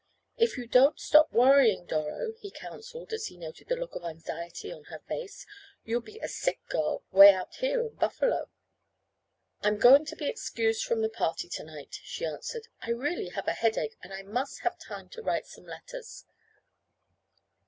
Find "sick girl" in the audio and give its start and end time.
6.27-7.03